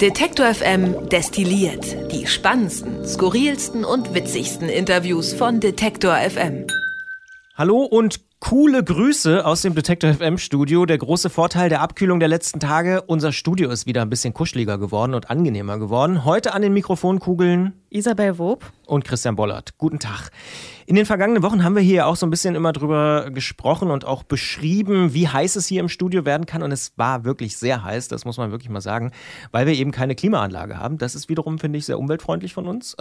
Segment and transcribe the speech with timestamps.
[0.00, 6.66] Detektor FM destilliert die spannendsten, skurrilsten und witzigsten Interviews von Detektor FM.
[7.54, 10.86] Hallo und coole Grüße aus dem Detektor FM Studio.
[10.86, 14.78] Der große Vorteil der Abkühlung der letzten Tage, unser Studio ist wieder ein bisschen kuscheliger
[14.78, 16.24] geworden und angenehmer geworden.
[16.24, 19.76] Heute an den Mikrofonkugeln Isabel Wob und Christian Bollert.
[19.78, 20.30] Guten Tag.
[20.86, 24.04] In den vergangenen Wochen haben wir hier auch so ein bisschen immer drüber gesprochen und
[24.04, 26.62] auch beschrieben, wie heiß es hier im Studio werden kann.
[26.62, 29.12] Und es war wirklich sehr heiß, das muss man wirklich mal sagen,
[29.52, 30.98] weil wir eben keine Klimaanlage haben.
[30.98, 32.96] Das ist wiederum, finde ich, sehr umweltfreundlich von uns.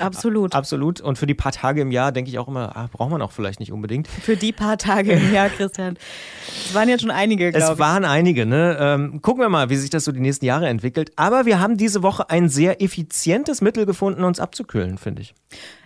[0.00, 0.54] Absolut.
[0.56, 1.00] Absolut.
[1.00, 3.32] Und für die paar Tage im Jahr denke ich auch immer, ah, braucht man auch
[3.32, 4.08] vielleicht nicht unbedingt.
[4.08, 5.98] Für die paar Tage im Jahr, Christian.
[6.48, 7.72] Es waren jetzt schon einige, glaube ich.
[7.72, 8.76] Es waren einige, ne?
[8.80, 11.12] Ähm, gucken wir mal, wie sich das so die nächsten Jahre entwickelt.
[11.16, 15.34] Aber wir haben diese Woche ein sehr effizientes Mittel gefunden, uns abzukühlen, finde ich.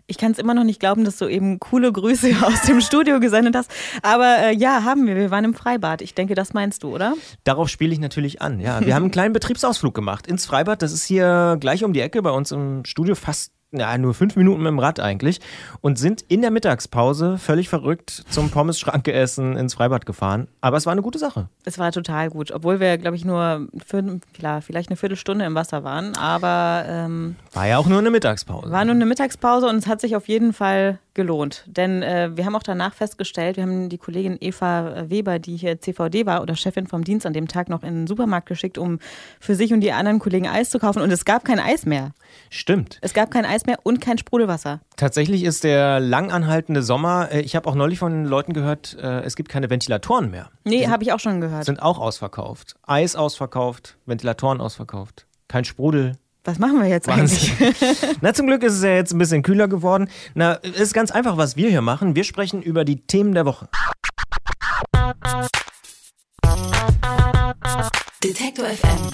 [0.07, 3.21] Ich kann es immer noch nicht glauben, dass du eben coole Grüße aus dem Studio
[3.21, 3.71] gesendet hast.
[4.03, 5.17] Aber äh, ja, haben wir.
[5.17, 6.03] Wir waren im Freibad.
[6.03, 7.15] Ich denke, das meinst du, oder?
[7.45, 8.61] Darauf spiele ich natürlich an.
[8.61, 10.83] Ja, wir haben einen kleinen Betriebsausflug gemacht ins Freibad.
[10.83, 14.37] Das ist hier gleich um die Ecke bei uns im Studio, fast ja, nur fünf
[14.37, 15.41] Minuten mit dem Rad eigentlich
[15.81, 20.47] und sind in der Mittagspause völlig verrückt zum Pommes-Schranke essen ins Freibad gefahren.
[20.61, 21.49] Aber es war eine gute Sache.
[21.65, 24.21] Es war total gut, obwohl wir, glaube ich, nur für,
[24.61, 26.15] vielleicht eine Viertelstunde im Wasser waren.
[26.17, 28.71] Aber ähm, war ja auch nur eine Mittagspause.
[28.71, 31.65] War nur eine Mittagspause und es hat sich auf jeden Fall gelohnt.
[31.67, 35.81] Denn äh, wir haben auch danach festgestellt, wir haben die Kollegin Eva Weber, die hier
[35.81, 38.99] CVD war oder Chefin vom Dienst an dem Tag noch in den Supermarkt geschickt, um
[39.41, 41.03] für sich und die anderen Kollegen Eis zu kaufen.
[41.03, 42.13] Und es gab kein Eis mehr.
[42.51, 42.99] Stimmt.
[43.03, 44.81] Es gab kein Eis mehr und kein Sprudelwasser.
[44.97, 49.21] Tatsächlich ist der lang anhaltende Sommer, äh, ich habe auch neulich von Leuten gehört, äh,
[49.21, 50.51] es gibt keine Ventilatoren mehr.
[50.65, 51.65] Nee, habe ich auch schon gehört.
[51.65, 52.77] Sind auch ausverkauft.
[52.87, 55.27] Eis ausverkauft, Ventilatoren ausverkauft.
[55.49, 57.57] Kein Sprudel, was machen wir jetzt Wahnsinn.
[57.61, 57.97] eigentlich?
[58.21, 60.09] Na, zum Glück ist es ja jetzt ein bisschen kühler geworden.
[60.35, 62.17] Na, es ist ganz einfach, was wir hier machen.
[62.17, 63.69] Wir sprechen über die Themen der Woche.
[68.23, 69.11] Detektor FM.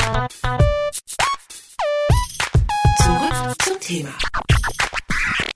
[2.98, 4.10] Zurück zum Thema.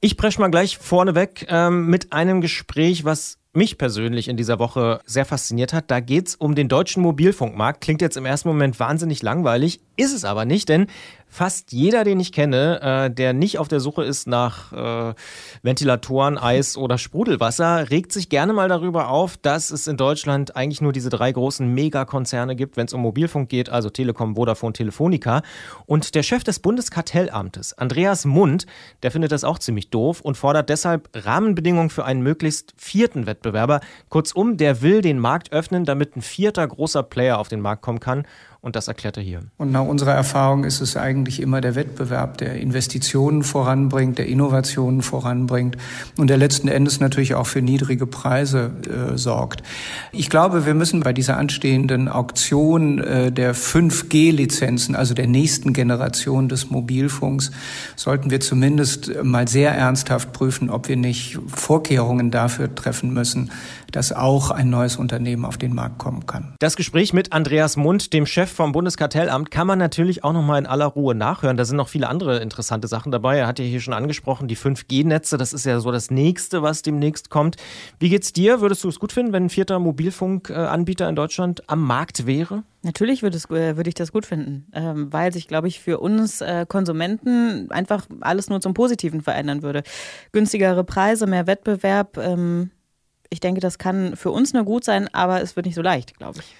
[0.00, 5.00] Ich presche mal gleich vorneweg ähm, mit einem Gespräch, was mich persönlich in dieser Woche
[5.04, 5.90] sehr fasziniert hat.
[5.90, 7.82] Da geht es um den deutschen Mobilfunkmarkt.
[7.82, 10.86] Klingt jetzt im ersten Moment wahnsinnig langweilig, ist es aber nicht, denn
[11.32, 15.14] fast jeder, den ich kenne, äh, der nicht auf der Suche ist nach äh,
[15.62, 20.82] Ventilatoren, Eis oder Sprudelwasser, regt sich gerne mal darüber auf, dass es in Deutschland eigentlich
[20.82, 25.42] nur diese drei großen Megakonzerne gibt, wenn es um Mobilfunk geht, also Telekom, Vodafone, Telefonica.
[25.86, 28.66] Und der Chef des Bundeskartellamtes, Andreas Mund,
[29.02, 33.80] der findet das auch ziemlich doof und fordert deshalb Rahmenbedingungen für einen möglichst vierten Wettbewerber.
[34.08, 38.00] Kurzum, der will den Markt öffnen, damit ein vierter großer Player auf den Markt kommen
[38.00, 38.24] kann.
[38.64, 39.40] Und das erklärt er hier.
[39.58, 45.02] Und nach unserer Erfahrung ist es eigentlich immer der Wettbewerb, der Investitionen voranbringt, der Innovationen
[45.02, 45.76] voranbringt
[46.16, 49.64] und der letzten Endes natürlich auch für niedrige Preise äh, sorgt.
[50.12, 56.48] Ich glaube, wir müssen bei dieser anstehenden Auktion äh, der 5G-Lizenzen, also der nächsten Generation
[56.48, 57.50] des Mobilfunks,
[57.96, 63.50] sollten wir zumindest mal sehr ernsthaft prüfen, ob wir nicht Vorkehrungen dafür treffen müssen,
[63.92, 66.54] dass auch ein neues Unternehmen auf den Markt kommen kann.
[66.58, 70.58] Das Gespräch mit Andreas Mund, dem Chef vom Bundeskartellamt, kann man natürlich auch noch mal
[70.58, 71.56] in aller Ruhe nachhören.
[71.56, 73.38] Da sind noch viele andere interessante Sachen dabei.
[73.38, 76.82] Er hat ja hier schon angesprochen, die 5G-Netze, das ist ja so das nächste, was
[76.82, 77.56] demnächst kommt.
[77.98, 78.60] Wie geht's dir?
[78.60, 82.64] Würdest du es gut finden, wenn ein vierter Mobilfunkanbieter in Deutschland am Markt wäre?
[82.82, 86.00] Natürlich würde, es, äh, würde ich das gut finden, ähm, weil sich, glaube ich, für
[86.00, 89.84] uns äh, Konsumenten einfach alles nur zum Positiven verändern würde.
[90.32, 92.70] Günstigere Preise, mehr Wettbewerb, ähm,
[93.32, 96.18] ich denke, das kann für uns nur gut sein, aber es wird nicht so leicht,
[96.18, 96.54] glaube ich.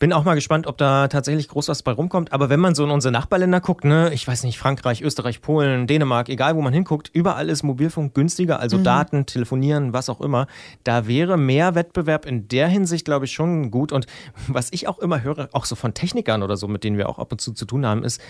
[0.00, 2.32] Bin auch mal gespannt, ob da tatsächlich groß was bei rumkommt.
[2.32, 5.86] Aber wenn man so in unsere Nachbarländer guckt, ne, ich weiß nicht, Frankreich, Österreich, Polen,
[5.86, 8.84] Dänemark, egal wo man hinguckt, überall ist Mobilfunk günstiger, also mhm.
[8.84, 10.46] Daten, Telefonieren, was auch immer.
[10.84, 13.92] Da wäre mehr Wettbewerb in der Hinsicht, glaube ich, schon gut.
[13.92, 14.06] Und
[14.48, 17.18] was ich auch immer höre, auch so von Technikern oder so, mit denen wir auch
[17.18, 18.22] ab und zu zu tun haben, ist,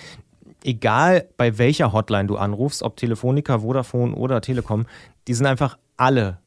[0.64, 4.86] egal bei welcher Hotline du anrufst, ob Telefonica, Vodafone oder Telekom,
[5.28, 6.38] die sind einfach alle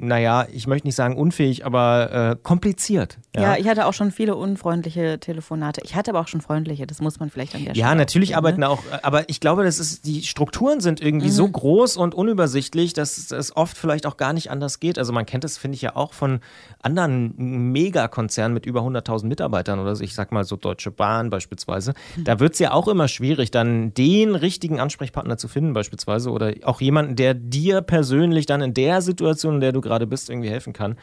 [0.00, 3.18] naja, ich möchte nicht sagen unfähig, aber äh, kompliziert.
[3.34, 3.42] Ja.
[3.42, 3.56] ja.
[3.58, 5.82] ich hatte auch schon viele unfreundliche Telefonate.
[5.84, 7.86] Ich hatte aber auch schon freundliche, das muss man vielleicht an der Stelle.
[7.86, 8.68] Ja, natürlich arbeiten ne?
[8.70, 11.32] auch, aber ich glaube, das ist, die Strukturen sind irgendwie mhm.
[11.32, 14.98] so groß und unübersichtlich, dass es oft vielleicht auch gar nicht anders geht.
[14.98, 16.40] Also man kennt das, finde ich ja auch von
[16.82, 17.34] anderen
[17.70, 20.02] Megakonzernen mit über 100.000 Mitarbeitern oder so.
[20.02, 21.92] Ich sag mal so Deutsche Bahn beispielsweise.
[22.16, 22.24] Mhm.
[22.24, 26.54] Da wird es ja auch immer schwierig, dann den richtigen Ansprechpartner zu finden beispielsweise oder
[26.64, 30.50] auch jemanden, der dir persönlich dann in der Situation, in der du gerade bist, irgendwie
[30.50, 30.96] helfen kann.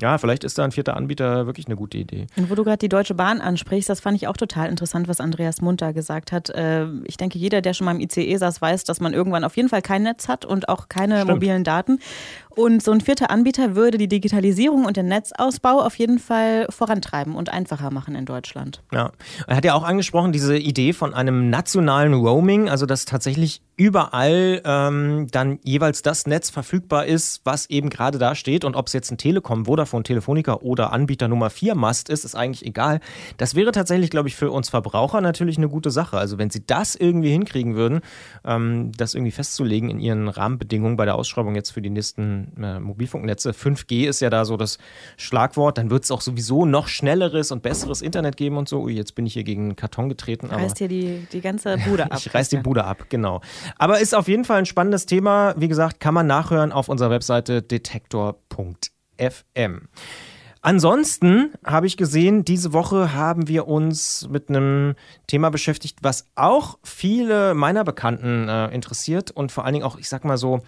[0.00, 2.28] Ja, vielleicht ist da ein vierter Anbieter wirklich eine gute Idee.
[2.36, 5.20] Und wo du gerade die Deutsche Bahn ansprichst, das fand ich auch total interessant, was
[5.20, 6.50] Andreas Munter gesagt hat.
[6.50, 9.56] Äh, ich denke, jeder, der schon mal im ICE saß, weiß, dass man irgendwann auf
[9.56, 11.30] jeden Fall kein Netz hat und auch keine Stimmt.
[11.32, 11.98] mobilen Daten.
[12.50, 17.36] Und so ein vierter Anbieter würde die Digitalisierung und den Netzausbau auf jeden Fall vorantreiben
[17.36, 18.82] und einfacher machen in Deutschland.
[18.92, 19.12] Ja,
[19.46, 24.60] er hat ja auch angesprochen, diese Idee von einem nationalen Roaming, also dass tatsächlich überall
[24.64, 28.64] ähm, dann jeweils das Netz verfügbar ist, was eben gerade da steht.
[28.64, 32.34] Und ob es jetzt ein Telekom, Vodafone, Telefonica oder Anbieter Nummer 4 Mast ist, ist
[32.34, 33.00] eigentlich egal.
[33.36, 36.18] Das wäre tatsächlich, glaube ich, für uns Verbraucher natürlich eine gute Sache.
[36.18, 38.00] Also wenn sie das irgendwie hinkriegen würden,
[38.44, 42.80] ähm, das irgendwie festzulegen in ihren Rahmenbedingungen bei der Ausschreibung jetzt für die nächsten äh,
[42.80, 43.50] Mobilfunknetze.
[43.50, 44.78] 5G ist ja da so das
[45.16, 45.78] Schlagwort.
[45.78, 48.82] Dann wird es auch sowieso noch schnelleres und besseres Internet geben und so.
[48.82, 50.46] Ui, jetzt bin ich hier gegen Karton getreten.
[50.46, 52.18] Reißt hier die, die ganze Bude ab.
[52.18, 53.40] ich reiß die Bude ab, genau.
[53.78, 55.54] Aber ist auf jeden Fall ein spannendes Thema.
[55.56, 57.62] Wie gesagt, kann man nachhören auf unserer Webseite
[59.18, 59.88] detektor.fm.
[60.60, 64.96] Ansonsten habe ich gesehen, diese Woche haben wir uns mit einem
[65.28, 70.08] Thema beschäftigt, was auch viele meiner Bekannten äh, interessiert und vor allen Dingen auch, ich
[70.08, 70.60] sag mal so,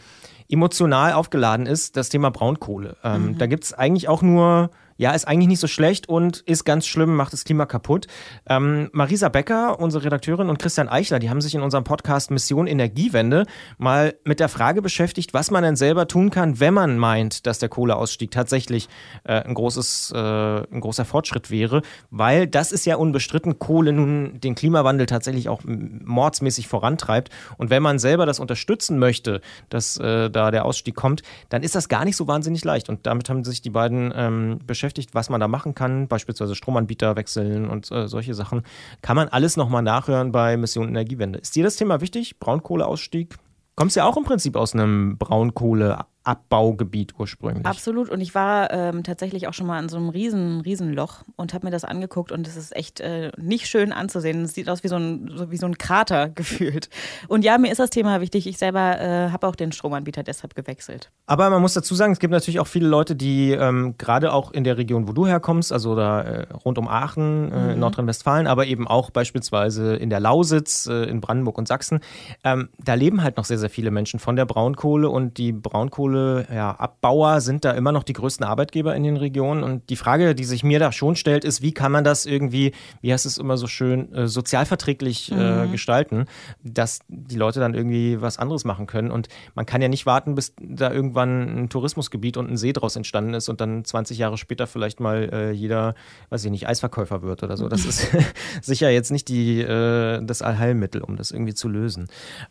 [0.49, 2.97] emotional aufgeladen ist, das Thema Braunkohle.
[3.03, 3.39] Ähm, mhm.
[3.39, 4.71] Da gibt es eigentlich auch nur
[5.01, 8.07] ja, ist eigentlich nicht so schlecht und ist ganz schlimm, macht das Klima kaputt.
[8.47, 12.67] Ähm, Marisa Becker, unsere Redakteurin, und Christian Eichler, die haben sich in unserem Podcast Mission
[12.67, 13.47] Energiewende
[13.79, 17.59] mal mit der Frage beschäftigt, was man denn selber tun kann, wenn man meint, dass
[17.59, 18.91] der Kohleausstieg tatsächlich
[19.25, 21.81] äh, ein, großes, äh, ein großer Fortschritt wäre,
[22.11, 27.31] weil das ist ja unbestritten, Kohle nun den Klimawandel tatsächlich auch mordsmäßig vorantreibt.
[27.57, 31.75] Und wenn man selber das unterstützen möchte, dass äh, da der Ausstieg kommt, dann ist
[31.75, 32.91] das gar nicht so wahnsinnig leicht.
[32.91, 36.55] Und damit haben sich die beiden ähm, beschäftigt beschäftigt, was man da machen kann, beispielsweise
[36.55, 38.63] Stromanbieter wechseln und äh, solche Sachen,
[39.03, 41.39] kann man alles nochmal nachhören bei Mission Energiewende.
[41.39, 42.41] Ist dir das Thema wichtig?
[42.41, 43.37] Braunkohleausstieg?
[43.77, 46.01] Kommst ja auch im Prinzip aus einem Braunkohle
[46.31, 47.67] Abbaugebiet ursprünglich.
[47.67, 48.09] Absolut.
[48.09, 51.55] Und ich war ähm, tatsächlich auch schon mal in so einem riesen, riesen Loch und
[51.55, 54.45] habe mir das angeguckt und es ist echt äh, nicht schön anzusehen.
[54.45, 56.89] Es sieht aus wie so, ein, so, wie so ein Krater gefühlt.
[57.27, 58.47] Und ja, mir ist das Thema wichtig.
[58.47, 61.11] Ich selber äh, habe auch den Stromanbieter deshalb gewechselt.
[61.27, 64.53] Aber man muss dazu sagen, es gibt natürlich auch viele Leute, die ähm, gerade auch
[64.53, 67.71] in der Region, wo du herkommst, also da äh, rund um Aachen, äh, mhm.
[67.71, 71.99] in Nordrhein-Westfalen, aber eben auch beispielsweise in der Lausitz, äh, in Brandenburg und Sachsen,
[72.45, 76.20] ähm, da leben halt noch sehr, sehr viele Menschen von der Braunkohle und die Braunkohle
[76.53, 79.63] Ja, sind da immer noch die größten Arbeitgeber in den Regionen.
[79.63, 82.73] Und die Frage, die sich mir da schon stellt, ist, wie kann man das irgendwie,
[83.01, 85.73] wie heißt es immer so schön, äh, sozialverträglich äh, mhm.
[85.73, 86.27] gestalten,
[86.63, 89.11] dass die Leute dann irgendwie was anderes machen können.
[89.11, 92.97] Und man kann ja nicht warten, bis da irgendwann ein Tourismusgebiet und ein See draus
[92.97, 95.95] entstanden ist und dann 20 Jahre später vielleicht mal äh, jeder,
[96.31, 97.69] weiß ich nicht, Eisverkäufer wird oder so.
[97.69, 98.09] Das ist
[98.63, 102.09] sicher jetzt nicht die, äh, das Allheilmittel, um das irgendwie zu lösen.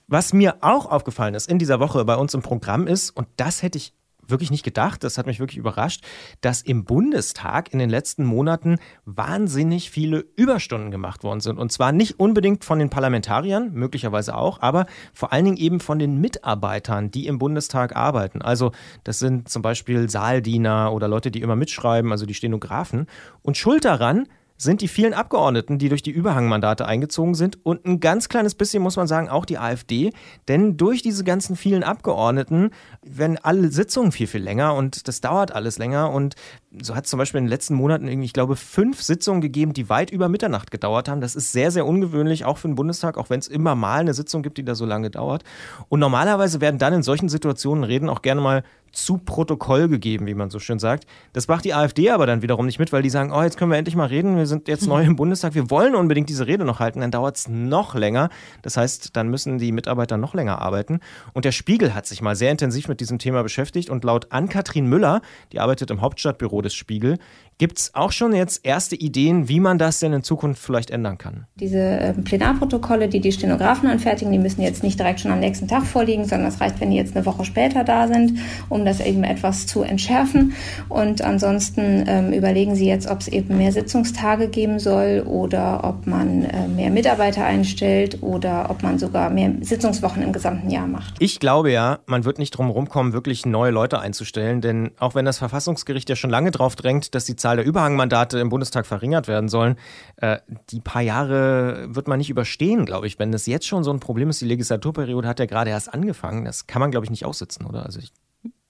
[0.07, 3.48] Was mir auch aufgefallen ist in dieser Woche bei uns im Programm ist, und das
[3.49, 3.93] das hätte ich
[4.27, 6.05] wirklich nicht gedacht, das hat mich wirklich überrascht,
[6.41, 11.57] dass im Bundestag in den letzten Monaten wahnsinnig viele Überstunden gemacht worden sind.
[11.57, 15.97] Und zwar nicht unbedingt von den Parlamentariern, möglicherweise auch, aber vor allen Dingen eben von
[15.97, 18.43] den Mitarbeitern, die im Bundestag arbeiten.
[18.43, 18.71] Also
[19.03, 23.07] das sind zum Beispiel Saaldiener oder Leute, die immer mitschreiben, also die Stenografen.
[23.41, 24.27] Und schuld daran
[24.61, 28.83] sind die vielen Abgeordneten, die durch die Überhangmandate eingezogen sind und ein ganz kleines bisschen,
[28.83, 30.11] muss man sagen, auch die AfD.
[30.49, 32.71] Denn durch diese ganzen vielen Abgeordneten
[33.01, 36.11] werden alle Sitzungen viel, viel länger und das dauert alles länger.
[36.11, 36.35] Und
[36.81, 39.73] so hat es zum Beispiel in den letzten Monaten irgendwie, ich glaube, fünf Sitzungen gegeben,
[39.73, 41.19] die weit über Mitternacht gedauert haben.
[41.19, 44.13] Das ist sehr, sehr ungewöhnlich, auch für den Bundestag, auch wenn es immer mal eine
[44.13, 45.43] Sitzung gibt, die da so lange dauert.
[45.89, 50.33] Und normalerweise werden dann in solchen Situationen Reden auch gerne mal zu Protokoll gegeben, wie
[50.33, 51.05] man so schön sagt.
[51.33, 53.71] Das macht die AfD aber dann wiederum nicht mit, weil die sagen, oh, jetzt können
[53.71, 56.65] wir endlich mal reden, wir sind jetzt neu im Bundestag, wir wollen unbedingt diese Rede
[56.65, 58.29] noch halten, dann dauert es noch länger.
[58.61, 60.99] Das heißt, dann müssen die Mitarbeiter noch länger arbeiten.
[61.33, 64.87] Und der Spiegel hat sich mal sehr intensiv mit diesem Thema beschäftigt und laut Ann-Kathrin
[64.87, 65.21] Müller,
[65.51, 67.17] die arbeitet im Hauptstadtbüro des Spiegel,
[67.59, 71.17] Gibt es auch schon jetzt erste Ideen, wie man das denn in Zukunft vielleicht ändern
[71.17, 71.45] kann?
[71.59, 75.67] Diese äh, Plenarprotokolle, die die Stenografen anfertigen, die müssen jetzt nicht direkt schon am nächsten
[75.67, 78.39] Tag vorliegen, sondern es reicht, wenn die jetzt eine Woche später da sind,
[78.69, 80.53] um das eben etwas zu entschärfen.
[80.87, 86.07] Und ansonsten ähm, überlegen sie jetzt, ob es eben mehr Sitzungstage geben soll oder ob
[86.07, 91.15] man äh, mehr Mitarbeiter einstellt oder ob man sogar mehr Sitzungswochen im gesamten Jahr macht.
[91.19, 95.25] Ich glaube ja, man wird nicht drum rumkommen, wirklich neue Leute einzustellen, denn auch wenn
[95.25, 98.85] das Verfassungsgericht ja schon lange drauf drängt, dass die Zahl Zahl der Überhangmandate im Bundestag
[98.85, 99.75] verringert werden sollen.
[100.17, 100.37] Äh,
[100.69, 103.17] die paar Jahre wird man nicht überstehen, glaube ich.
[103.17, 106.45] Wenn das jetzt schon so ein Problem ist, die Legislaturperiode hat ja gerade erst angefangen.
[106.45, 107.85] Das kann man, glaube ich, nicht aussitzen, oder?
[107.85, 108.11] Also ich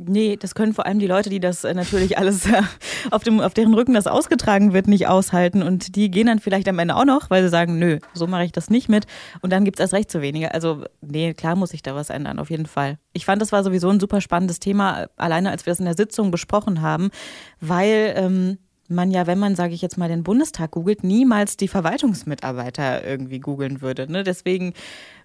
[0.01, 2.61] Nee, das können vor allem die Leute, die das äh, natürlich alles äh,
[3.11, 5.61] auf, dem, auf deren Rücken das ausgetragen wird, nicht aushalten.
[5.61, 8.45] Und die gehen dann vielleicht am Ende auch noch, weil sie sagen, nö, so mache
[8.45, 9.05] ich das nicht mit.
[9.41, 10.53] Und dann gibt es erst recht zu wenige.
[10.53, 12.97] Also, nee, klar muss sich da was ändern, auf jeden Fall.
[13.11, 15.97] Ich fand, das war sowieso ein super spannendes Thema, alleine als wir es in der
[15.97, 17.09] Sitzung besprochen haben,
[17.59, 18.57] weil ähm,
[18.89, 23.39] man ja, wenn man, sage ich jetzt mal, den Bundestag googelt, niemals die Verwaltungsmitarbeiter irgendwie
[23.39, 24.11] googeln würde.
[24.11, 24.23] Ne?
[24.23, 24.73] Deswegen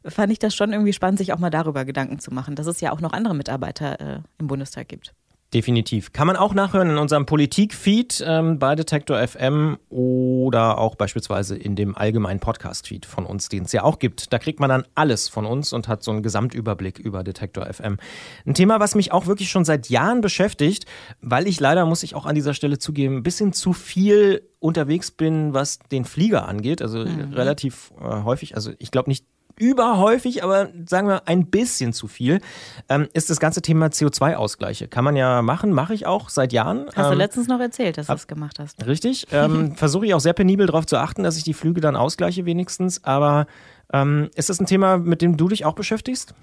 [0.05, 2.81] fand ich das schon irgendwie spannend, sich auch mal darüber Gedanken zu machen, dass es
[2.81, 5.15] ja auch noch andere Mitarbeiter äh, im Bundestag gibt.
[5.55, 6.13] Definitiv.
[6.13, 11.77] Kann man auch nachhören in unserem Politik-Feed ähm, bei Detektor FM oder auch beispielsweise in
[11.77, 14.33] dem allgemeinen Podcast-Feed von uns, den es ja auch gibt.
[14.33, 17.99] Da kriegt man dann alles von uns und hat so einen Gesamtüberblick über Detektor FM.
[18.45, 20.87] Ein Thema, was mich auch wirklich schon seit Jahren beschäftigt,
[21.21, 25.13] weil ich leider, muss ich auch an dieser Stelle zugeben, ein bisschen zu viel unterwegs
[25.13, 26.83] bin, was den Flieger angeht.
[26.83, 27.33] Also mhm.
[27.33, 28.57] relativ äh, häufig.
[28.57, 29.25] Also ich glaube nicht
[29.57, 32.41] überhäufig, aber sagen wir ein bisschen zu viel,
[32.89, 34.89] ähm, ist das ganze Thema CO2-Ausgleiche.
[34.89, 36.87] Kann man ja machen, mache ich auch seit Jahren.
[36.95, 38.85] Hast ähm, du letztens noch erzählt, dass du das gemacht hast.
[38.87, 39.27] Richtig.
[39.33, 42.45] Ähm, Versuche ich auch sehr penibel darauf zu achten, dass ich die Flüge dann ausgleiche
[42.45, 43.05] wenigstens.
[43.05, 43.47] Aber
[43.93, 46.35] ähm, ist das ein Thema, mit dem du dich auch beschäftigst?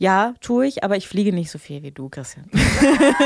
[0.00, 2.48] Ja, tue ich, aber ich fliege nicht so viel wie du, Christian.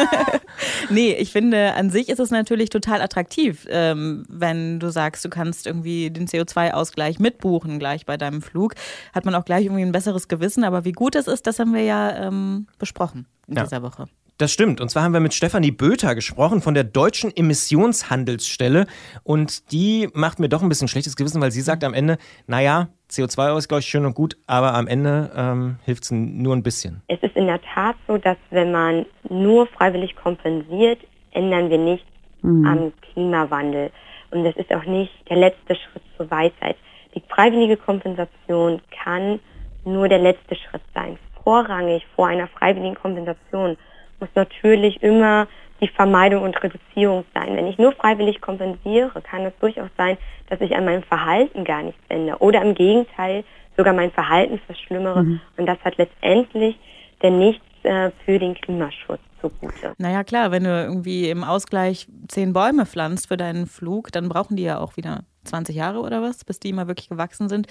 [0.91, 5.29] nee, ich finde, an sich ist es natürlich total attraktiv, ähm, wenn du sagst, du
[5.29, 8.75] kannst irgendwie den CO2-Ausgleich mitbuchen gleich bei deinem Flug.
[9.13, 10.65] Hat man auch gleich irgendwie ein besseres Gewissen.
[10.65, 13.65] Aber wie gut es ist, das haben wir ja ähm, besprochen in ja.
[13.65, 14.07] dieser Woche.
[14.39, 14.81] Das stimmt.
[14.81, 18.87] Und zwar haben wir mit Stefanie Böter gesprochen von der Deutschen Emissionshandelsstelle.
[19.23, 22.89] Und die macht mir doch ein bisschen schlechtes Gewissen, weil sie sagt am Ende, naja,
[23.13, 27.03] CO2-Ausgleich schön und gut, aber am Ende ähm, hilft es nur ein bisschen.
[27.09, 30.99] Es ist in der Tat so, dass wenn man nur freiwillig kompensiert,
[31.33, 32.07] ändern wir nichts
[32.43, 32.67] mhm.
[32.67, 33.91] am Klimawandel.
[34.31, 36.77] Und das ist auch nicht der letzte Schritt zur Weisheit.
[37.15, 39.39] Die freiwillige Kompensation kann
[39.85, 41.19] nur der letzte Schritt sein.
[41.45, 43.77] Vorrangig vor einer freiwilligen Kompensation
[44.21, 45.47] muss natürlich immer
[45.83, 47.57] die Vermeidung und Reduzierung sein.
[47.57, 50.17] Wenn ich nur freiwillig kompensiere, kann es durchaus sein,
[50.49, 53.45] dass ich an meinem Verhalten gar nichts ändere oder im Gegenteil
[53.77, 55.25] sogar mein Verhalten verschlimmere.
[55.25, 55.41] Mhm.
[55.57, 56.79] Und das hat letztendlich
[57.23, 59.95] denn nichts äh, für den Klimaschutz zugute.
[59.99, 64.57] Naja klar, wenn du irgendwie im Ausgleich zehn Bäume pflanzt für deinen Flug, dann brauchen
[64.57, 67.67] die ja auch wieder 20 Jahre oder was, bis die mal wirklich gewachsen sind.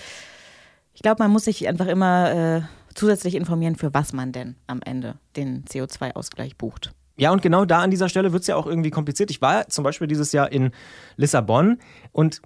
[0.94, 2.62] Ich glaube, man muss sich einfach immer äh,
[2.94, 6.94] zusätzlich informieren, für was man denn am Ende den CO2-Ausgleich bucht.
[7.18, 9.30] Ja, und genau da an dieser Stelle wird es ja auch irgendwie kompliziert.
[9.32, 10.72] Ich war zum Beispiel dieses Jahr in
[11.18, 11.77] Lissabon
[12.12, 12.41] und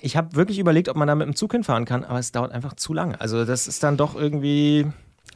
[0.00, 2.52] ich habe wirklich überlegt, ob man da mit dem Zug hinfahren kann, aber es dauert
[2.52, 3.20] einfach zu lange.
[3.20, 4.86] Also das ist dann doch irgendwie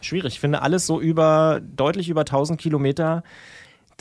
[0.01, 0.35] schwierig.
[0.35, 3.23] Ich finde alles so über, deutlich über 1000 Kilometer,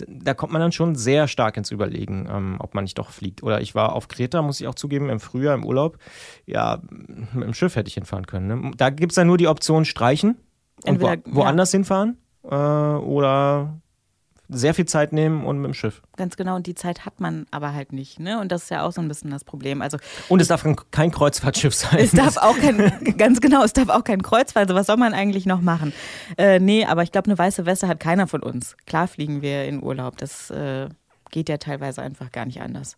[0.07, 3.43] da kommt man dann schon sehr stark ins Überlegen, ähm, ob man nicht doch fliegt.
[3.43, 5.97] Oder ich war auf Kreta, muss ich auch zugeben, im Frühjahr im Urlaub.
[6.45, 6.81] Ja,
[7.33, 8.47] mit dem Schiff hätte ich hinfahren können.
[8.47, 8.71] Ne?
[8.77, 10.37] Da gibt es dann nur die Option streichen
[10.85, 11.77] und wo, woanders ja.
[11.77, 13.80] hinfahren äh, oder
[14.51, 16.01] sehr viel Zeit nehmen und mit dem Schiff.
[16.17, 18.39] Ganz genau, und die Zeit hat man aber halt nicht, ne?
[18.39, 19.81] Und das ist ja auch so ein bisschen das Problem.
[19.81, 19.97] Also
[20.29, 21.99] und es darf kein Kreuzfahrtschiff sein.
[21.99, 24.69] Es darf auch kein, ganz genau, es darf auch kein Kreuzfahrt.
[24.69, 25.93] Also was soll man eigentlich noch machen?
[26.37, 28.75] Äh, nee, aber ich glaube, eine weiße Weste hat keiner von uns.
[28.85, 30.17] Klar fliegen wir in Urlaub.
[30.17, 30.89] Das äh,
[31.31, 32.97] geht ja teilweise einfach gar nicht anders.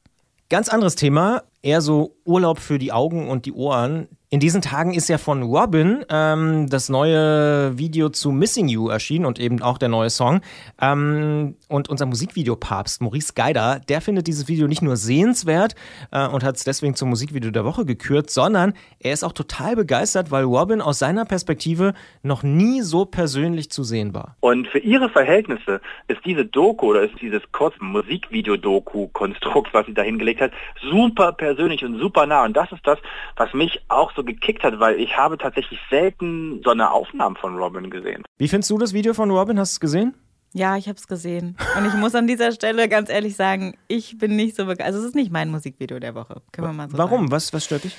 [0.49, 4.07] Ganz anderes Thema, eher so Urlaub für die Augen und die Ohren.
[4.33, 9.25] In diesen Tagen ist ja von Robin ähm, das neue Video zu Missing You erschienen
[9.25, 10.41] und eben auch der neue Song.
[10.81, 15.75] Ähm, und unser Musikvideopapst Maurice Geider, der findet dieses Video nicht nur sehenswert
[16.09, 19.75] äh, und hat es deswegen zum Musikvideo der Woche gekürt, sondern er ist auch total
[19.75, 24.35] begeistert, weil Robin aus seiner Perspektive noch nie so persönlich zu sehen war.
[24.39, 30.01] Und für ihre Verhältnisse ist diese Doku oder ist dieses kurze Musikvideo-Doku-Konstrukt, was sie da
[30.01, 32.45] hingelegt hat, super persönlich und super nah.
[32.45, 32.97] Und das ist das,
[33.35, 37.57] was mich auch so gekickt hat, weil ich habe tatsächlich selten so eine Aufnahme von
[37.57, 38.23] Robin gesehen.
[38.37, 39.59] Wie findest du das Video von Robin?
[39.59, 40.15] Hast du es gesehen?
[40.53, 41.57] Ja, ich habe es gesehen.
[41.77, 44.85] Und ich muss an dieser Stelle ganz ehrlich sagen, ich bin nicht so begeistert.
[44.85, 47.21] Also es ist nicht mein Musikvideo der Woche, können wir mal so Warum?
[47.21, 47.31] Sagen.
[47.31, 47.95] Was, was stört dich?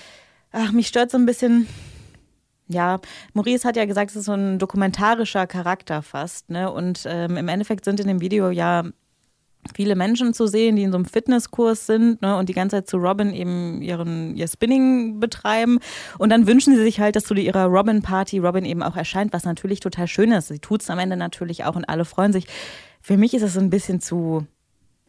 [0.52, 1.66] Ach, mich stört so ein bisschen.
[2.68, 3.00] Ja,
[3.34, 6.48] Maurice hat ja gesagt, es ist so ein dokumentarischer Charakter fast.
[6.48, 6.70] Ne?
[6.70, 8.84] Und ähm, im Endeffekt sind in dem Video ja
[9.74, 12.88] viele Menschen zu sehen, die in so einem Fitnesskurs sind ne, und die ganze Zeit
[12.88, 15.78] zu Robin eben ihren, ihr Spinning betreiben.
[16.18, 19.44] Und dann wünschen sie sich halt, dass zu ihrer Robin-Party Robin eben auch erscheint, was
[19.44, 20.48] natürlich total schön ist.
[20.48, 22.46] Sie tut es am Ende natürlich auch und alle freuen sich.
[23.00, 24.46] Für mich ist es ein bisschen zu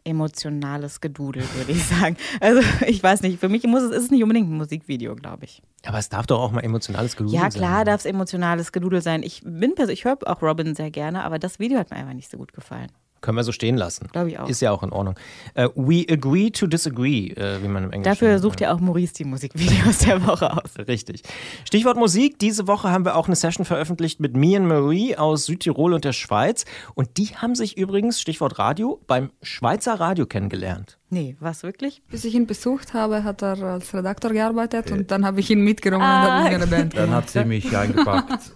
[0.06, 2.16] emotionales Gedudel, würde ich sagen.
[2.40, 5.44] Also ich weiß nicht, für mich muss es, ist es nicht unbedingt ein Musikvideo, glaube
[5.44, 5.62] ich.
[5.84, 7.50] Aber es darf doch auch mal emotionales Gedudel sein.
[7.50, 9.22] Ja, klar darf es emotionales Gedudel sein.
[9.22, 12.30] Ich bin ich höre auch Robin sehr gerne, aber das Video hat mir einfach nicht
[12.30, 12.90] so gut gefallen.
[13.20, 14.08] Können wir so stehen lassen.
[14.12, 14.48] Glaube ich auch.
[14.48, 15.14] Ist ja auch in Ordnung.
[15.56, 19.14] Uh, we agree to disagree, uh, wie man im Englischen Dafür sucht ja auch Maurice
[19.14, 20.76] die Musikvideos der Woche aus.
[20.86, 21.22] Richtig.
[21.64, 22.38] Stichwort Musik.
[22.38, 26.12] Diese Woche haben wir auch eine Session veröffentlicht mit Mien Marie aus Südtirol und der
[26.12, 26.64] Schweiz.
[26.94, 30.98] Und die haben sich übrigens, Stichwort Radio, beim Schweizer Radio kennengelernt.
[31.08, 32.02] Nee, was wirklich?
[32.10, 35.60] Bis ich ihn besucht habe, hat er als Redakteur gearbeitet und dann habe ich ihn
[35.60, 38.52] mitgenommen ah, und habe eine Band Dann hat sie mich eingepackt.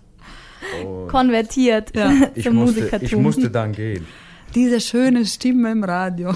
[1.09, 2.13] Konvertiert ja.
[2.35, 4.07] ich, musste, ich musste dann gehen
[4.55, 6.31] diese schöne Stimme im Radio.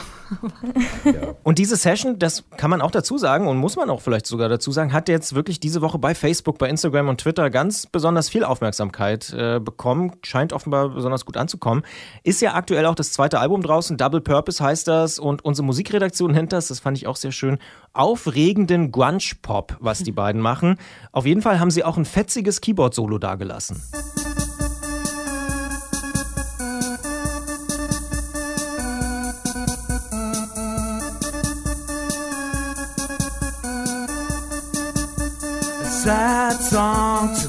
[1.05, 1.35] ja.
[1.43, 4.49] Und diese Session, das kann man auch dazu sagen und muss man auch vielleicht sogar
[4.49, 8.29] dazu sagen, hat jetzt wirklich diese Woche bei Facebook, bei Instagram und Twitter ganz besonders
[8.29, 10.13] viel Aufmerksamkeit äh, bekommen.
[10.23, 11.85] Scheint offenbar besonders gut anzukommen.
[12.23, 16.33] Ist ja aktuell auch das zweite Album draußen, Double Purpose heißt das und unsere Musikredaktion
[16.33, 17.59] nennt das, das fand ich auch sehr schön,
[17.93, 20.77] aufregenden Grunge-Pop, was die beiden machen.
[21.13, 23.83] Auf jeden Fall haben sie auch ein fetziges Keyboard-Solo dagelassen.
[36.61, 37.49] Song to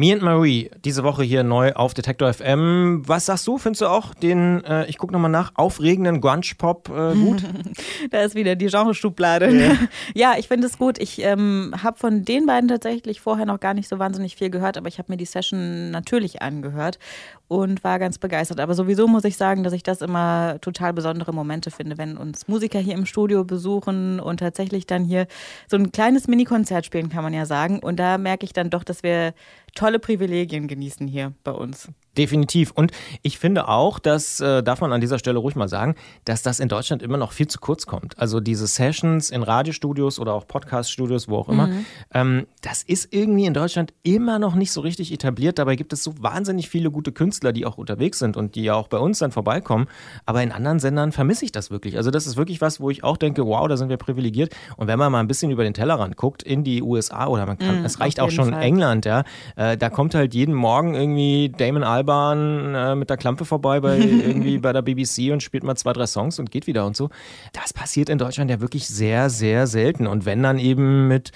[0.00, 3.02] Me and Marie, diese Woche hier neu auf Detektor FM.
[3.06, 3.58] Was sagst du?
[3.58, 7.44] Findest du auch den, äh, ich gucke nochmal nach, aufregenden Grunge-Pop äh, gut?
[8.10, 9.50] da ist wieder die Genre-Schublade.
[9.50, 9.76] Yeah.
[10.14, 10.98] ja, ich finde es gut.
[10.98, 14.78] Ich ähm, habe von den beiden tatsächlich vorher noch gar nicht so wahnsinnig viel gehört,
[14.78, 16.98] aber ich habe mir die Session natürlich angehört
[17.50, 18.58] und war ganz begeistert.
[18.58, 22.48] Aber sowieso muss ich sagen, dass ich das immer total besondere Momente finde, wenn uns
[22.48, 25.26] Musiker hier im Studio besuchen und tatsächlich dann hier
[25.68, 27.80] so ein kleines Mini-Konzert spielen, kann man ja sagen.
[27.80, 29.34] Und da merke ich dann doch, dass wir
[29.74, 31.88] tolle Privilegien genießen hier bei uns.
[32.18, 32.72] Definitiv.
[32.72, 32.90] Und
[33.22, 36.58] ich finde auch, das äh, darf man an dieser Stelle ruhig mal sagen, dass das
[36.58, 38.18] in Deutschland immer noch viel zu kurz kommt.
[38.18, 41.86] Also diese Sessions in Radiostudios oder auch Podcaststudios, wo auch immer, mhm.
[42.12, 45.58] ähm, das ist irgendwie in Deutschland immer noch nicht so richtig etabliert.
[45.60, 48.74] Dabei gibt es so wahnsinnig viele gute Künstler, die auch unterwegs sind und die ja
[48.74, 49.86] auch bei uns dann vorbeikommen.
[50.26, 51.96] Aber in anderen Sendern vermisse ich das wirklich.
[51.96, 54.52] Also das ist wirklich was, wo ich auch denke, wow, da sind wir privilegiert.
[54.76, 57.56] Und wenn man mal ein bisschen über den Tellerrand guckt, in die USA oder man
[57.56, 58.62] kann, mhm, es reicht auch schon Fall.
[58.62, 59.22] England, ja,
[59.54, 63.80] äh, da kommt halt jeden Morgen irgendwie Damon Albarn Alban äh, mit der Klampe vorbei
[63.80, 66.96] bei irgendwie bei der BBC und spielt mal zwei, drei Songs und geht wieder und
[66.96, 67.10] so.
[67.52, 70.06] Das passiert in Deutschland ja wirklich sehr, sehr selten.
[70.06, 71.32] Und wenn dann eben mit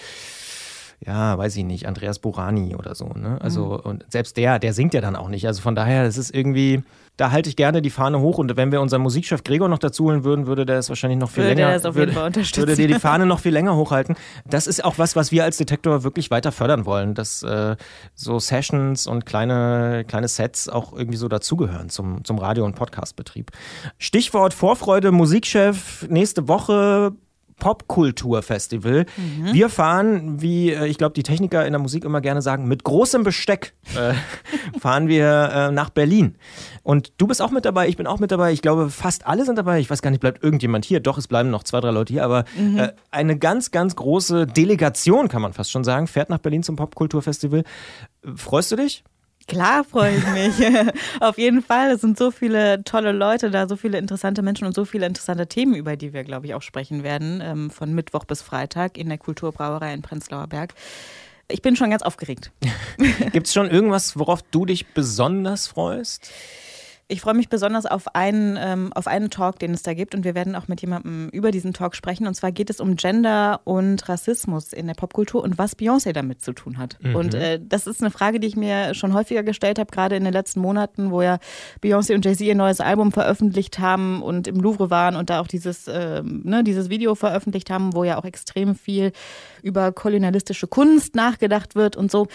[1.07, 3.07] ja, weiß ich nicht, Andreas Burani oder so.
[3.09, 3.39] Ne?
[3.41, 3.91] Also, mhm.
[3.91, 5.47] und selbst der, der singt ja dann auch nicht.
[5.47, 6.83] Also von daher, das ist irgendwie,
[7.17, 8.39] da halte ich gerne die Fahne hoch.
[8.39, 11.31] Und wenn wir unseren Musikchef Gregor noch dazu holen würden, würde der es wahrscheinlich noch
[11.31, 11.75] viel würde länger.
[11.75, 12.69] Das auf jeden Fall unterstützen.
[12.69, 14.17] Würde dir die Fahne noch viel länger hochhalten.
[14.47, 17.77] Das ist auch was, was wir als Detektor wirklich weiter fördern wollen, dass äh,
[18.15, 23.51] so Sessions und kleine, kleine Sets auch irgendwie so dazugehören zum, zum Radio- und Podcastbetrieb.
[23.99, 27.13] Stichwort Vorfreude, Musikchef nächste Woche
[27.57, 29.07] Popkulturfestival.
[29.17, 29.53] Mhm.
[29.53, 32.85] Wir fahren, wie äh, ich glaube, die Techniker in der Musik immer gerne sagen, mit
[32.85, 34.15] großem Besteck äh,
[34.79, 36.37] fahren wir äh, nach Berlin.
[36.83, 38.53] Und du bist auch mit dabei, ich bin auch mit dabei.
[38.53, 39.81] Ich glaube, fast alle sind dabei.
[39.81, 41.01] Ich weiß gar nicht, bleibt irgendjemand hier?
[41.01, 42.25] Doch, es bleiben noch zwei, drei Leute hier.
[42.25, 42.79] Aber mhm.
[42.79, 46.77] äh, eine ganz, ganz große Delegation, kann man fast schon sagen, fährt nach Berlin zum
[46.77, 47.65] Popkulturfestival.
[48.37, 49.05] Freust du dich?
[49.47, 50.55] Klar freue ich mich.
[51.21, 51.91] Auf jeden Fall.
[51.91, 55.47] Es sind so viele tolle Leute da, so viele interessante Menschen und so viele interessante
[55.47, 59.09] Themen, über die wir, glaube ich, auch sprechen werden, ähm, von Mittwoch bis Freitag in
[59.09, 60.75] der Kulturbrauerei in Prenzlauer Berg.
[61.49, 62.53] Ich bin schon ganz aufgeregt.
[63.33, 66.31] Gibt es schon irgendwas, worauf du dich besonders freust?
[67.07, 70.15] Ich freue mich besonders auf einen, ähm, auf einen Talk, den es da gibt.
[70.15, 72.27] Und wir werden auch mit jemandem über diesen Talk sprechen.
[72.27, 76.41] Und zwar geht es um Gender und Rassismus in der Popkultur und was Beyoncé damit
[76.43, 76.97] zu tun hat.
[77.03, 77.15] Mhm.
[77.15, 80.25] Und äh, das ist eine Frage, die ich mir schon häufiger gestellt habe, gerade in
[80.25, 81.39] den letzten Monaten, wo ja
[81.83, 85.47] Beyoncé und Jay-Z ihr neues Album veröffentlicht haben und im Louvre waren und da auch
[85.47, 89.13] dieses, äh, ne, dieses Video veröffentlicht haben, wo ja auch extrem viel
[89.63, 92.29] über kolonialistische Kunst nachgedacht wird und so.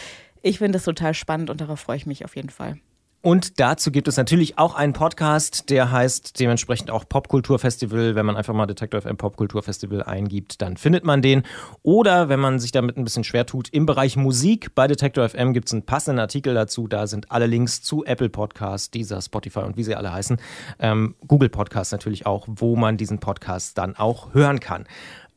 [0.44, 2.78] Ich finde das total spannend und darauf freue ich mich auf jeden Fall.
[3.22, 8.16] Und dazu gibt es natürlich auch einen Podcast, der heißt dementsprechend auch Popkulturfestival.
[8.16, 11.44] Wenn man einfach mal Detector FM Popkulturfestival eingibt, dann findet man den.
[11.84, 15.52] Oder wenn man sich damit ein bisschen schwer tut, im Bereich Musik bei Detector FM
[15.52, 16.88] gibt es einen passenden Artikel dazu.
[16.88, 20.38] Da sind alle Links zu Apple Podcast, dieser Spotify und wie sie alle heißen.
[20.80, 24.86] Ähm, Google Podcast natürlich auch, wo man diesen Podcast dann auch hören kann.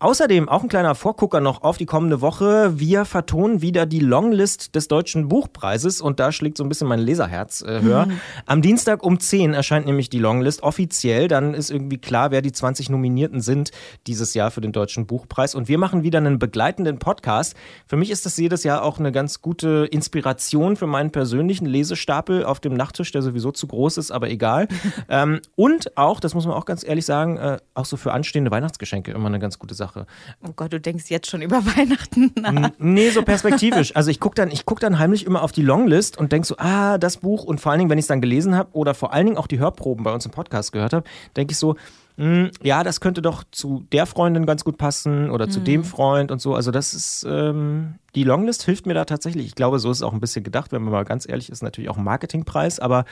[0.02, 2.72] Außerdem auch ein kleiner Vorgucker noch auf die kommende Woche.
[2.74, 6.98] Wir vertonen wieder die Longlist des Deutschen Buchpreises und da schlägt so ein bisschen mein
[6.98, 8.06] Leserherz äh, höher.
[8.06, 8.20] Mhm.
[8.46, 11.28] Am Dienstag um 10 erscheint nämlich die Longlist offiziell.
[11.28, 13.70] Dann ist irgendwie klar, wer die 20 Nominierten sind
[14.08, 15.54] dieses Jahr für den Deutschen Buchpreis.
[15.54, 17.54] Und wir machen wieder einen begleitenden Podcast.
[17.86, 22.44] Für mich ist das jedes Jahr auch eine ganz gute Inspiration für meinen persönlichen Lesestapel
[22.44, 24.66] auf dem Nachttisch, der sowieso zu groß ist, aber egal.
[25.08, 28.50] ähm, und auch, das muss man auch ganz ehrlich sagen, äh, auch so für anstehende
[28.50, 29.91] Weihnachtsgeschenke immer eine ganz gute Sache.
[29.92, 30.06] Sache.
[30.46, 32.70] Oh Gott, du denkst jetzt schon über Weihnachten nach.
[32.78, 33.94] Nee, so perspektivisch.
[33.96, 36.98] Also ich gucke dann, guck dann heimlich immer auf die Longlist und denke so, ah,
[36.98, 37.44] das Buch.
[37.44, 39.46] Und vor allen Dingen, wenn ich es dann gelesen habe oder vor allen Dingen auch
[39.46, 41.04] die Hörproben bei uns im Podcast gehört habe,
[41.36, 41.76] denke ich so,
[42.18, 45.64] hm, ja, das könnte doch zu der Freundin ganz gut passen oder zu mhm.
[45.64, 46.54] dem Freund und so.
[46.54, 49.46] Also das ist, ähm, die Longlist hilft mir da tatsächlich.
[49.46, 51.62] Ich glaube, so ist es auch ein bisschen gedacht, wenn man mal ganz ehrlich ist,
[51.62, 53.06] natürlich auch ein Marketingpreis, aber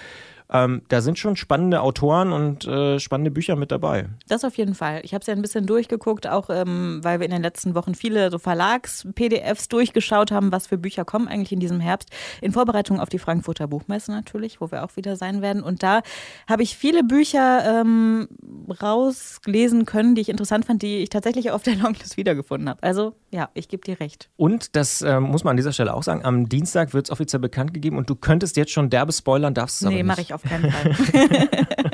[0.52, 4.08] ähm, da sind schon spannende Autoren und äh, spannende Bücher mit dabei.
[4.28, 5.00] Das auf jeden Fall.
[5.04, 7.94] Ich habe es ja ein bisschen durchgeguckt, auch ähm, weil wir in den letzten Wochen
[7.94, 12.10] viele so Verlags-PDFs durchgeschaut haben, was für Bücher kommen eigentlich in diesem Herbst.
[12.40, 15.62] In Vorbereitung auf die Frankfurter Buchmesse natürlich, wo wir auch wieder sein werden.
[15.62, 16.02] Und da
[16.48, 18.28] habe ich viele Bücher ähm,
[18.82, 22.82] rauslesen können, die ich interessant fand, die ich tatsächlich auf der Longlist wiedergefunden habe.
[22.82, 24.28] Also ja, ich gebe dir recht.
[24.36, 27.40] Und das äh, muss man an dieser Stelle auch sagen, am Dienstag wird es offiziell
[27.40, 30.02] bekannt gegeben und du könntest jetzt schon derbe spoilern, darfst es nee, aber nicht.
[30.02, 31.48] Nee, mache ich auf auf keinen Fall.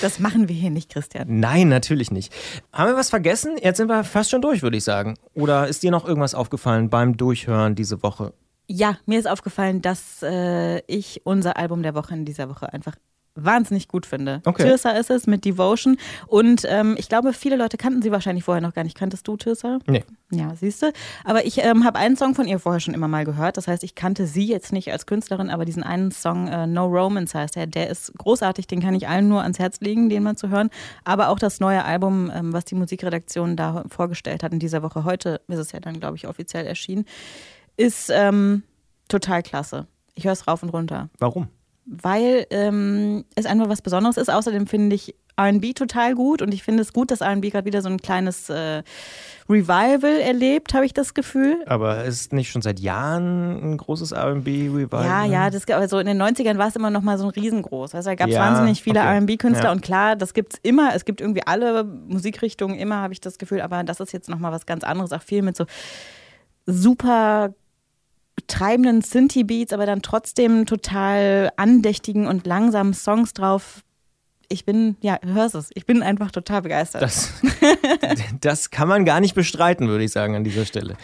[0.00, 1.40] Das machen wir hier nicht, Christian.
[1.40, 2.32] Nein, natürlich nicht.
[2.72, 3.56] Haben wir was vergessen?
[3.60, 5.16] Jetzt sind wir fast schon durch, würde ich sagen.
[5.34, 8.32] Oder ist dir noch irgendwas aufgefallen beim Durchhören diese Woche?
[8.68, 12.94] Ja, mir ist aufgefallen, dass äh, ich unser Album der Woche in dieser Woche einfach
[13.36, 14.40] wahnsinnig gut finde.
[14.44, 14.64] Okay.
[14.64, 15.98] Tirsa ist es mit Devotion.
[16.26, 18.96] Und ähm, ich glaube, viele Leute kannten sie wahrscheinlich vorher noch gar nicht.
[18.96, 19.78] Kanntest du Tirsa?
[19.86, 20.04] Nee.
[20.30, 20.92] Ja, siehst du.
[21.24, 23.56] Aber ich ähm, habe einen Song von ihr vorher schon immer mal gehört.
[23.56, 26.86] Das heißt, ich kannte sie jetzt nicht als Künstlerin, aber diesen einen Song, äh, No
[26.86, 28.66] Romance heißt der, der ist großartig.
[28.66, 30.70] Den kann ich allen nur ans Herz legen, den mal zu hören.
[31.04, 35.04] Aber auch das neue Album, ähm, was die Musikredaktion da vorgestellt hat in dieser Woche,
[35.04, 37.04] heute ist es ja dann, glaube ich, offiziell erschienen,
[37.76, 38.62] ist ähm,
[39.08, 39.86] total klasse.
[40.14, 41.10] Ich höre es rauf und runter.
[41.18, 41.48] Warum?
[41.86, 44.28] Weil ähm, es einfach was Besonderes ist.
[44.28, 47.82] Außerdem finde ich RB total gut und ich finde es gut, dass RB gerade wieder
[47.82, 48.82] so ein kleines äh,
[49.48, 51.62] Revival erlebt, habe ich das Gefühl.
[51.66, 55.04] Aber ist nicht schon seit Jahren ein großes RB-Revival?
[55.04, 57.94] Ja, ja, das, also in den 90ern war es immer noch mal so ein riesengroß.
[57.94, 59.18] Also da gab es ja, wahnsinnig viele okay.
[59.18, 59.72] RB-Künstler ja.
[59.72, 60.94] und klar, das gibt es immer.
[60.94, 63.60] Es gibt irgendwie alle Musikrichtungen immer, habe ich das Gefühl.
[63.60, 65.12] Aber das ist jetzt noch mal was ganz anderes.
[65.12, 65.66] Auch viel mit so
[66.64, 67.54] super
[68.46, 73.82] treibenden Synthie-Beats, aber dann trotzdem total andächtigen und langsamen Songs drauf.
[74.48, 77.02] Ich bin, ja, hörst es, ich bin einfach total begeistert.
[77.02, 77.32] Das,
[78.40, 80.96] das kann man gar nicht bestreiten, würde ich sagen, an dieser Stelle.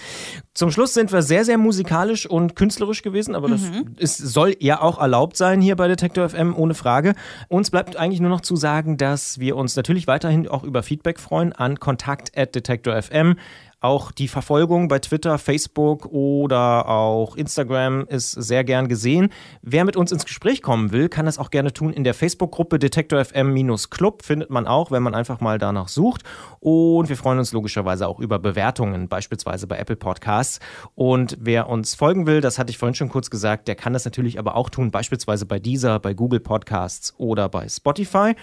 [0.55, 3.97] Zum Schluss sind wir sehr, sehr musikalisch und künstlerisch gewesen, aber das mhm.
[3.99, 7.15] ist, soll ja auch erlaubt sein hier bei Detektor FM, ohne Frage.
[7.49, 11.19] Uns bleibt eigentlich nur noch zu sagen, dass wir uns natürlich weiterhin auch über Feedback
[11.19, 13.35] freuen an kontakt.detektor.fm.
[13.83, 19.31] Auch die Verfolgung bei Twitter, Facebook oder auch Instagram ist sehr gern gesehen.
[19.61, 22.79] Wer mit uns ins Gespräch kommen will, kann das auch gerne tun in der Facebook-Gruppe
[22.79, 24.23] Detektor FM-Club.
[24.23, 26.23] Findet man auch, wenn man einfach mal danach sucht.
[26.61, 30.61] Und wir freuen uns logischerweise auch über Bewertungen, beispielsweise bei Apple Podcasts.
[30.95, 34.05] Und wer uns folgen will, das hatte ich vorhin schon kurz gesagt, der kann das
[34.05, 38.37] natürlich aber auch tun, beispielsweise bei dieser, bei Google Podcasts oder bei Spotify.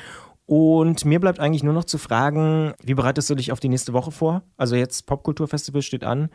[0.49, 3.93] Und mir bleibt eigentlich nur noch zu fragen, wie bereitest du dich auf die nächste
[3.93, 4.41] Woche vor?
[4.57, 6.29] Also jetzt Popkulturfestival steht an.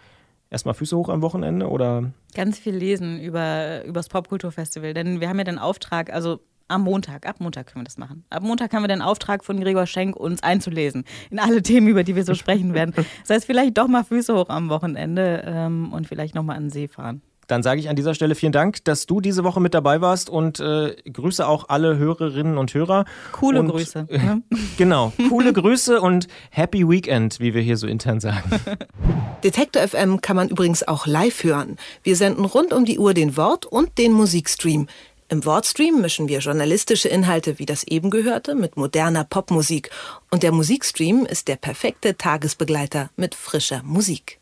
[0.50, 2.12] Erstmal Füße hoch am Wochenende oder?
[2.33, 6.83] Ganz viel lesen über, über das Popkulturfestival, denn wir haben ja den Auftrag, also am
[6.83, 8.24] Montag, ab Montag können wir das machen.
[8.31, 12.05] Ab Montag haben wir den Auftrag von Gregor Schenk, uns einzulesen in alle Themen, über
[12.05, 12.94] die wir so sprechen werden.
[13.22, 16.70] Das heißt, vielleicht doch mal Füße hoch am Wochenende ähm, und vielleicht nochmal an den
[16.70, 17.20] See fahren.
[17.46, 20.30] Dann sage ich an dieser Stelle vielen Dank, dass du diese Woche mit dabei warst
[20.30, 23.04] und äh, grüße auch alle Hörerinnen und Hörer.
[23.33, 24.07] Coole und, Grüße.
[24.09, 24.18] Äh,
[24.76, 28.50] genau, coole Grüße und Happy Weekend, wie wir hier so intern sagen.
[29.44, 31.76] Detektor FM kann man übrigens auch live hören.
[32.02, 34.87] Wir senden rund um die Uhr den Wort- und den Musikstream.
[35.28, 39.90] Im Wortstream mischen wir journalistische Inhalte wie das eben gehörte mit moderner Popmusik.
[40.30, 44.38] Und der Musikstream ist der perfekte Tagesbegleiter mit frischer Musik.